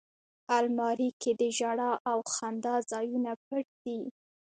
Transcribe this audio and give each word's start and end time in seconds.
الماري 0.57 1.09
کې 1.21 1.31
د 1.39 1.41
ژړا 1.57 1.91
او 2.11 2.19
خندا 2.33 2.75
ځایونه 2.91 3.31
پټ 3.45 3.65
دي 3.83 3.99